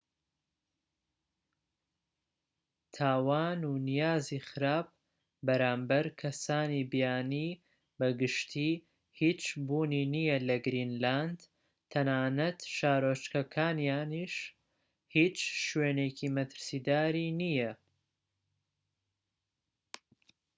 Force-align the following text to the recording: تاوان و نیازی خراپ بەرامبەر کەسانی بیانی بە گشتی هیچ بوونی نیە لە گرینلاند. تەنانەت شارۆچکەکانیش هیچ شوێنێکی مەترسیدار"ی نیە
تاوان 2.97 3.59
و 3.63 3.71
نیازی 3.89 4.39
خراپ 4.49 4.87
بەرامبەر 5.47 6.05
کەسانی 6.21 6.83
بیانی 6.91 7.49
بە 7.99 8.07
گشتی 8.21 8.71
هیچ 9.19 9.41
بوونی 9.67 10.03
نیە 10.13 10.37
لە 10.47 10.57
گرینلاند. 10.65 11.39
تەنانەت 11.91 12.59
شارۆچکەکانیش 12.75 14.35
هیچ 15.15 15.37
شوێنێکی 15.67 16.27
مەترسیدار"ی 16.37 17.27
نیە 17.39 17.71